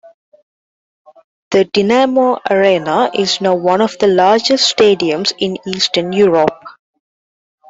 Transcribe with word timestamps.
The 1.51 1.65
Dinamo 1.65 2.41
Arena 2.49 3.11
is 3.13 3.39
now 3.39 3.53
one 3.53 3.81
of 3.81 3.99
the 3.99 4.07
largest 4.07 4.75
stadiums 4.75 5.31
in 5.37 5.57
Eastern 5.67 6.11
Europe. 6.11 6.59